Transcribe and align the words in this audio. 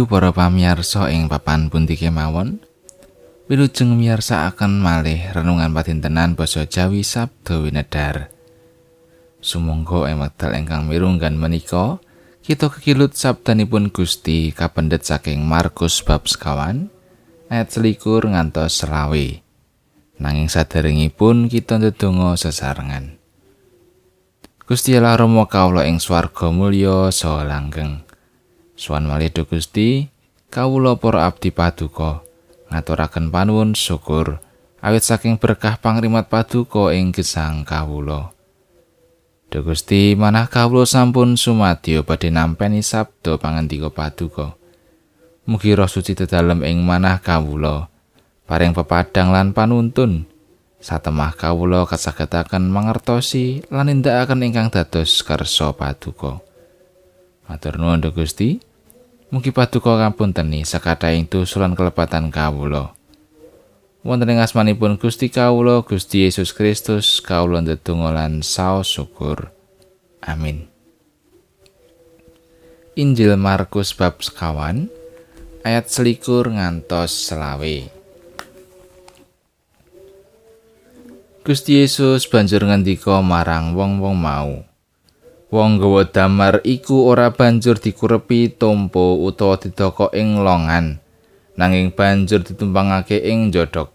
Rahayu 0.00 0.16
para 0.16 0.32
pamirsa 0.32 1.12
ing 1.12 1.28
papan 1.28 1.68
pundi 1.68 1.92
kemawon. 1.92 2.56
Wilujeng 3.52 4.00
miyarsakaken 4.00 4.80
malih 4.80 5.28
renungan 5.36 5.76
padintenan 5.76 6.40
basa 6.40 6.64
Jawi 6.64 7.04
Sabda 7.04 7.60
Winedar. 7.60 8.32
Sumangga 9.44 10.08
wekdal 10.08 10.56
ingkang 10.56 10.88
mirunggan 10.88 11.36
menika, 11.36 12.00
kita 12.40 12.72
kekilut 12.72 13.12
sabdanipun 13.12 13.92
Gusti 13.92 14.56
kapendet 14.56 15.04
saking 15.04 15.44
Markus 15.44 16.00
bab 16.00 16.24
sekawan 16.24 16.88
ayat 17.52 17.68
selikur 17.68 18.24
ngantos 18.24 18.80
selawe. 18.80 19.26
Nanging 20.16 20.48
saderengipun 20.48 21.52
kita 21.52 21.76
ndedonga 21.76 22.40
sesarengan. 22.40 23.20
Gusti 24.64 24.96
Allah 24.96 25.20
Rama 25.20 25.44
kawula 25.44 25.84
ing 25.84 26.00
swarga 26.00 26.48
mulya 26.48 27.12
saha 27.12 27.44
langgeng. 27.44 28.09
Suwan 28.80 29.04
malih 29.04 29.28
Gusti, 29.44 30.08
kawula 30.48 30.96
para 30.96 31.28
abdi 31.28 31.52
paduka 31.52 32.24
ngaturaken 32.72 33.28
panuwun 33.28 33.76
syukur 33.76 34.40
awit 34.80 35.04
saking 35.04 35.36
berkah 35.36 35.76
pangrimat 35.76 36.32
paduka 36.32 36.88
ing 36.96 37.12
gesang 37.12 37.68
kawula. 37.68 38.32
Duh 39.52 39.60
Gusti, 39.60 40.16
manah 40.16 40.48
kawula 40.48 40.88
sampun 40.88 41.36
sumadyo 41.36 42.08
badhe 42.08 42.32
nampi 42.32 42.80
sabda 42.80 43.36
pangandika 43.36 43.92
paduka. 43.92 44.56
Mugi 45.44 45.76
roh 45.76 45.84
suci 45.84 46.16
tetdalem 46.16 46.64
ing 46.64 46.80
manah 46.80 47.20
kawula, 47.20 47.92
paring 48.48 48.72
pepadang 48.72 49.28
lan 49.28 49.52
panuntun. 49.52 50.24
Satemah 50.80 51.36
kawula 51.36 51.84
kasagetaken 51.84 52.72
mangertosi 52.72 53.60
lan 53.68 53.92
nindakaken 53.92 54.40
ingkang 54.40 54.72
dados 54.72 55.20
kersa 55.20 55.76
paduka. 55.76 56.40
Matur 57.44 57.76
nuwun 57.76 58.00
Gusti. 58.16 58.69
Mugi 59.30 59.54
paduka 59.54 59.94
kapunteni 59.94 60.66
sakathahing 60.66 61.30
dosa 61.30 61.62
lan 61.62 61.78
kelepatan 61.78 62.34
kawula. 62.34 62.98
Wonten 64.02 64.34
ing 64.34 64.42
asmanipun 64.42 64.98
Gusti 64.98 65.30
kawula 65.30 65.86
Gusti 65.86 66.26
Yesus 66.26 66.50
Kristus 66.50 67.22
kawula 67.22 67.62
ndedonga 67.62 68.10
lan 68.10 68.42
saos 68.42 68.90
syukur. 68.90 69.54
Amin. 70.18 70.66
Injil 72.98 73.38
Markus 73.38 73.94
bab 73.94 74.18
sekawan 74.18 74.90
ayat 75.62 75.86
selikur 75.86 76.50
ngantos 76.50 77.30
selawe. 77.30 77.86
Gusti 81.46 81.78
Yesus 81.78 82.26
banjur 82.26 82.66
ngendika 82.66 83.22
marang 83.22 83.78
wong-wong 83.78 84.18
mau. 84.18 84.69
Wong 85.50 85.82
gawa 85.82 86.06
damar 86.06 86.62
iku 86.62 87.10
ora 87.10 87.34
banjur 87.34 87.74
dikurepi 87.74 88.54
tompo 88.54 89.18
utawa 89.18 89.58
didoko 89.58 90.06
ing 90.14 90.46
longan, 90.46 91.02
nanging 91.58 91.90
banjur 91.90 92.46
ditumpangake 92.46 93.18
ing 93.18 93.50
jodhok. 93.50 93.90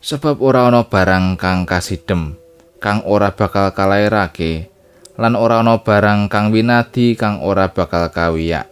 Sebab 0.00 0.40
ora 0.40 0.72
ana 0.72 0.88
barang 0.88 1.36
kang 1.36 1.68
kasidhem, 1.68 2.40
kang 2.80 3.04
ora 3.04 3.36
bakal 3.36 3.76
kalairake, 3.76 4.72
lan 5.20 5.36
ora 5.36 5.60
ana 5.60 5.84
barang 5.84 6.32
kang 6.32 6.48
winadi 6.48 7.20
kang 7.20 7.44
ora 7.44 7.68
bakal 7.76 8.08
kawiyak. 8.08 8.64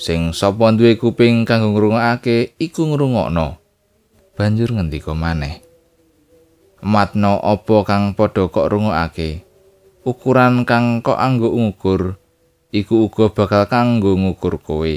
Sing 0.00 0.32
sapa 0.32 0.72
duwe 0.72 0.96
kuping 0.96 1.44
kanggo 1.44 1.76
ngrungokake 1.76 2.56
iku 2.56 2.88
ngrungokno. 2.88 3.60
Banjur 4.32 4.72
ngendika 4.72 5.12
maneh. 5.12 5.60
Matno 6.80 7.36
apa 7.36 7.84
kang 7.84 8.16
padha 8.16 8.48
kok 8.48 8.72
rungokake? 8.72 9.51
Ukuran 10.02 10.66
kang 10.66 10.98
kok 10.98 11.14
anggo 11.14 11.54
ngukur 11.54 12.18
iku 12.74 13.06
uga 13.06 13.30
bakal 13.30 13.70
kanggo 13.70 14.18
ngukur 14.18 14.58
kowe. 14.58 14.94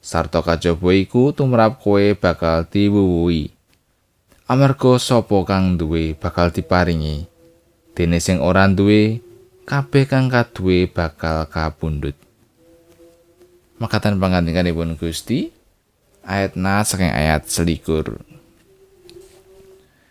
Sarta 0.00 0.40
kajaba 0.40 0.96
iku 0.96 1.36
tumrap 1.36 1.76
kowe 1.84 2.16
bakal 2.16 2.64
diwuwui 2.64 3.52
amarga 4.48 4.96
sapa 4.96 5.44
kang 5.44 5.76
duwe 5.76 6.16
bakal 6.16 6.48
diparingi? 6.48 7.28
Dene 7.92 8.16
sing 8.16 8.40
ora 8.40 8.64
duwe 8.64 9.20
kabeh 9.68 10.08
kang 10.08 10.32
kaduwe 10.32 10.88
bakal 10.88 11.44
kapundhut 11.46 12.16
makatan 13.80 14.20
pangandikanipun 14.20 14.96
Gusti 14.96 15.52
ayat 16.24 16.56
na 16.56 16.84
saking 16.84 17.08
ayat 17.08 17.48
selikur. 17.48 18.20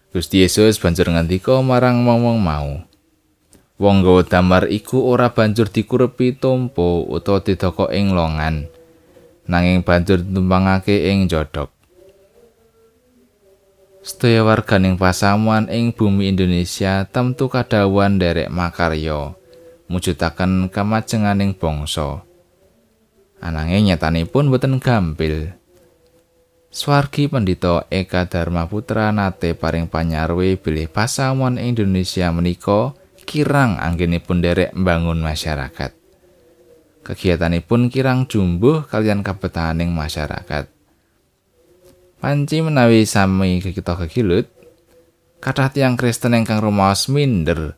Gusti 0.09 0.41
Yesus 0.41 0.81
banjur 0.81 1.05
ngandika 1.13 1.61
marang 1.61 2.01
wong-wong 2.01 2.41
mau 2.41 2.81
Wong 3.79 4.03
gawa 4.03 4.27
damar 4.27 4.67
iku 4.67 5.07
ora 5.07 5.31
banjur 5.31 5.71
dikurepi 5.71 6.35
tompo 6.35 7.07
utawa 7.07 7.39
didoko 7.39 7.87
ing 7.87 8.11
longan, 8.11 8.67
nanging 9.47 9.87
banjur 9.87 10.19
ditumpangake 10.19 11.07
ing 11.07 11.31
jodhok. 11.31 11.71
Sedaya 14.03 14.43
warganing 14.43 14.99
pasamuan 14.99 15.71
ing 15.71 15.95
bumi 15.95 16.27
Indonesia 16.27 17.07
temtu 17.07 17.47
kadawan 17.47 18.19
derek 18.19 18.51
makarya 18.51 19.31
mujudaken 19.87 20.67
kamajenganing 20.67 21.55
bangsa. 21.55 22.27
Ananging 23.39 23.95
nyatanipun 23.95 24.51
boten 24.51 24.83
gampil. 24.83 25.55
Swargi 26.69 27.31
Pendito 27.31 27.87
Eka 27.87 28.27
Dharma 28.27 28.67
Putra 28.67 29.09
nate 29.09 29.55
paring 29.55 29.87
panyarwe 29.89 30.59
bilih 30.59 30.91
pasamuan 30.91 31.55
Indonesia 31.57 32.29
menika 32.29 32.93
kirang 33.29 33.77
anggenipun 33.77 34.41
derek 34.41 34.73
mbangun 34.73 35.21
masyarakat. 35.21 35.93
Kegiatanipun 37.05 37.93
kirang 37.93 38.25
jumbuh 38.25 38.89
kalian 38.89 39.21
kabetahaning 39.21 39.93
masyarakat. 39.93 40.65
Panci 42.17 42.57
menawi 42.65 43.05
sami 43.05 43.61
kita 43.61 43.93
kegilut, 43.93 44.49
kathah 45.37 45.69
tiang 45.69 45.93
Kristen 45.93 46.33
ingkang 46.33 46.57
rumaos 46.57 47.05
minder 47.05 47.77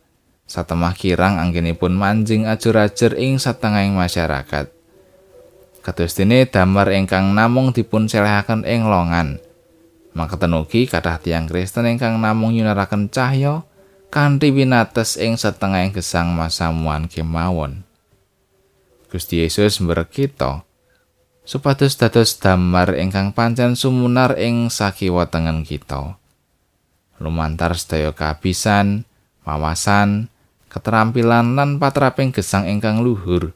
satemah 0.52 0.96
kirang 0.96 1.40
anggenipun 1.40 1.96
manjing 1.96 2.44
ajur-ajur 2.48 3.16
ing 3.16 3.40
satengahing 3.40 3.96
masyarakat. 3.96 4.68
Kados 5.80 6.12
dene 6.16 6.48
damar 6.48 6.92
ingkang 6.96 7.32
namung 7.32 7.72
dipun 7.76 8.08
selehaken 8.08 8.68
ing 8.68 8.88
longan. 8.88 9.40
Makaten 10.12 10.56
ugi 10.60 10.92
kathah 10.92 11.24
tiang 11.24 11.48
Kristen 11.48 11.88
ingkang 11.88 12.20
namung 12.20 12.52
nyunaraken 12.52 13.08
cahya 13.08 13.64
kanthi 14.12 14.52
winates 14.52 15.16
ing 15.16 15.40
setengah 15.40 15.88
gesang 15.96 16.36
masamuan 16.36 17.08
kemawon. 17.08 17.88
Gusti 19.08 19.40
Yesus 19.40 19.80
mbrekita 19.80 20.68
supados 21.48 21.96
dados 21.96 22.36
damar 22.36 23.00
ingkang 23.00 23.32
pancen 23.32 23.80
sumunar 23.80 24.36
ing 24.36 24.68
sakiwa 24.68 25.32
tengen 25.32 25.64
kita. 25.64 26.20
Lumantar 27.24 27.72
sedaya 27.80 28.12
kabisan, 28.12 29.08
wawasan, 29.48 30.28
keterampilan 30.68 31.56
lan 31.56 31.80
patraping 31.80 32.36
gesang 32.36 32.68
ingkang 32.68 33.00
luhur. 33.00 33.56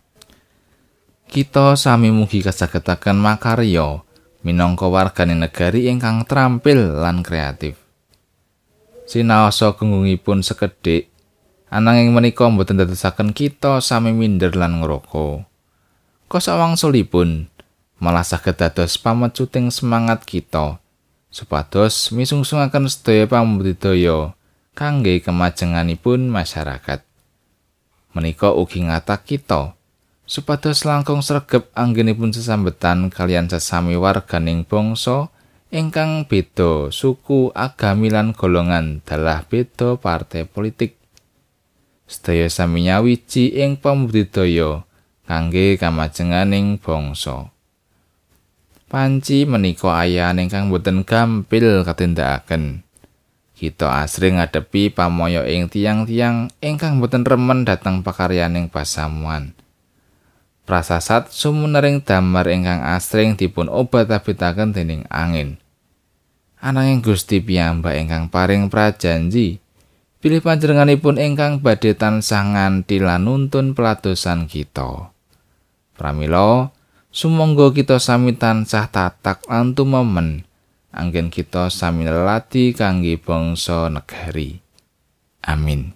Kita 1.28 1.76
sami 1.76 2.16
mugi 2.16 2.40
kasagetaken 2.40 3.20
makarya 3.20 4.08
minangka 4.48 4.88
wargane 4.88 5.36
negari 5.36 5.92
ingkang 5.92 6.24
terampil 6.24 7.04
lan 7.04 7.26
kreatif. 7.26 7.85
Sinaosa 9.06 9.74
gungungipun 9.78 10.42
sekedhik. 10.42 11.14
Ananging 11.70 12.14
menika 12.14 12.46
mboten 12.46 12.78
dadosaken 12.78 13.34
kita 13.34 13.82
sami 13.82 14.14
minder 14.14 14.54
lan 14.54 14.82
ngroko. 14.82 15.46
Kosawangsulipun 16.30 17.50
malah 18.02 18.26
saged 18.26 18.60
dados 18.60 19.00
pamecuting 19.00 19.72
semangat 19.72 20.28
kita 20.28 20.82
supados 21.36 22.16
misungsungaken 22.16 22.88
sedaya 22.88 23.28
pambudidaya 23.28 24.34
kangge 24.72 25.20
kemajenganipun 25.20 26.32
masyarakat. 26.32 27.04
Menika 28.16 28.56
ugi 28.56 28.88
ngatak 28.88 29.28
kita 29.28 29.76
supados 30.24 30.88
langkung 30.88 31.20
sregep 31.20 31.68
anggenipun 31.76 32.32
sesambetan 32.32 33.12
kalian 33.12 33.52
sesami 33.52 34.00
warganing 34.00 34.64
bangsa 34.64 35.28
ingkang 35.76 36.24
beda 36.24 36.88
suku 36.88 37.52
agami 37.52 38.08
lan 38.08 38.32
golongan 38.32 39.04
dalah 39.04 39.44
beda 39.44 40.00
partai 40.00 40.48
politik 40.48 40.96
sedaya 42.08 42.48
sami 42.48 42.88
nyawiji 42.88 43.60
ing 43.60 43.76
pambudidaya 43.76 44.88
kangge 45.28 45.76
kamajenganing 45.76 46.80
bangsa. 46.80 47.52
Panci 48.88 49.44
menika 49.44 50.00
ayahan 50.00 50.40
ingkang 50.40 50.72
boten 50.72 51.04
gampil 51.04 51.84
katindakaken. 51.84 52.88
Kita 53.60 54.00
asring 54.00 54.40
ngadepi 54.40 54.96
pamoyo 54.96 55.44
ing 55.44 55.68
tiang-tiang 55.68 56.56
ingkang 56.64 57.04
boten 57.04 57.28
remen 57.28 57.68
dhateng 57.68 58.00
pakaryaning 58.00 58.72
pasamuan. 58.72 59.52
Prasasat 60.64 61.36
sumunering 61.36 62.00
damar 62.00 62.48
ingkang 62.48 62.80
asring 62.96 63.36
dipun 63.36 63.68
obat-abitaken 63.68 64.72
dening 64.72 65.04
angin 65.12 65.60
ananging 66.62 67.04
Gusti 67.04 67.40
piyambak 67.42 67.96
ingkang 68.00 68.32
paring 68.32 68.72
prajanji 68.72 69.60
pilih 70.20 70.42
panjenenganipun 70.42 71.20
ingkang 71.20 71.64
badhe 71.64 71.96
tansah 71.96 72.44
nganti 72.56 73.00
lan 73.00 73.28
nuntun 73.28 73.74
peladosan 73.78 74.46
kita 74.48 75.12
pramila 75.96 76.76
Sumangga 77.16 77.72
kita 77.72 77.96
sami 77.96 78.36
tansah 78.36 78.92
tatak 78.92 79.48
lan 79.48 79.72
tumemen 79.72 80.44
anggen 80.92 81.32
kita 81.32 81.72
sami 81.72 82.04
lelati 82.04 82.76
kangge 82.76 83.16
bangsa 83.16 83.88
negari. 83.88 84.60
Amin. 85.48 85.96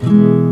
Gusti 0.00 0.49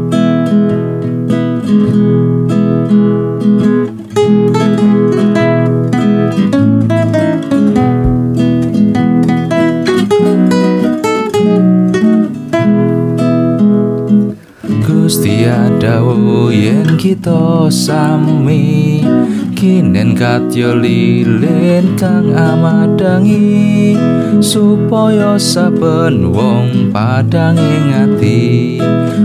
kita 16.99 17.71
sami. 17.71 19.07
Kinen 19.55 20.19
katyo 20.19 20.75
lilin 20.75 21.95
kang 21.99 22.31
amadangi 22.35 23.95
supaya 24.39 25.35
saben 25.39 26.31
wong 26.31 26.95
padang 26.95 27.59
ingati 27.59 28.79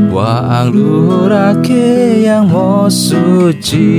wa 0.10 0.62
anglurake 0.62 2.26
yang 2.26 2.50
mo 2.50 2.90
suci 2.90 3.94